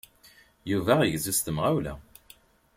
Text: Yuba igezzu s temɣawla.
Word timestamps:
Yuba 0.71 0.93
igezzu 1.07 1.33
s 1.37 1.39
temɣawla. 1.45 1.93